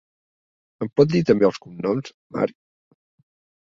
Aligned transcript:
Em 0.85 0.91
pot 1.01 1.13
dir 1.13 1.23
també 1.29 1.49
els 1.51 1.63
cognoms, 1.69 2.19
Marc? 2.39 2.61